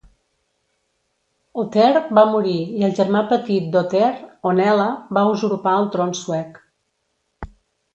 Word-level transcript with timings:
Ohthere 1.63 2.01
va 2.19 2.23
morir, 2.37 2.57
i 2.79 2.87
el 2.89 2.97
germà 3.01 3.23
petit 3.35 3.69
d'Ohthere, 3.77 4.27
Onela, 4.55 4.91
va 5.21 5.27
usurpar 5.37 5.79
el 5.85 5.91
tron 5.99 6.21
suec. 6.27 6.63